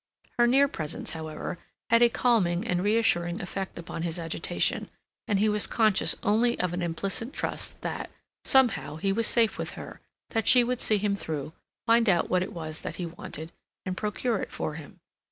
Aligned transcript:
Her 0.39 0.47
near 0.47 0.67
presence, 0.67 1.11
however, 1.11 1.59
had 1.91 2.01
a 2.01 2.09
calming 2.09 2.65
and 2.67 2.83
reassuring 2.83 3.39
effect 3.39 3.77
upon 3.77 4.01
his 4.01 4.17
agitation, 4.17 4.89
and 5.27 5.37
he 5.37 5.47
was 5.47 5.67
conscious 5.67 6.15
only 6.23 6.59
of 6.59 6.73
an 6.73 6.81
implicit 6.81 7.33
trust 7.33 7.79
that, 7.81 8.09
somehow, 8.43 8.95
he 8.95 9.13
was 9.13 9.27
safe 9.27 9.59
with 9.59 9.73
her, 9.77 10.01
that 10.31 10.47
she 10.47 10.63
would 10.63 10.81
see 10.81 10.97
him 10.97 11.13
through, 11.13 11.53
find 11.85 12.09
out 12.09 12.31
what 12.31 12.41
it 12.41 12.51
was 12.51 12.81
that 12.81 12.95
he 12.95 13.05
wanted, 13.05 13.51
and 13.85 13.95
procure 13.95 14.41
it 14.41 14.51
for 14.51 14.73
him. 14.73 15.01